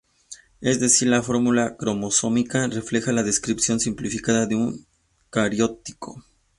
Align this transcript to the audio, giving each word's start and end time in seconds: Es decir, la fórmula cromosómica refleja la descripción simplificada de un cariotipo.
Es 0.61 0.79
decir, 0.79 1.09
la 1.09 1.21
fórmula 1.21 1.77
cromosómica 1.77 2.65
refleja 2.65 3.11
la 3.11 3.21
descripción 3.21 3.79
simplificada 3.79 4.47
de 4.47 4.55
un 4.55 4.83
cariotipo. 5.29 6.23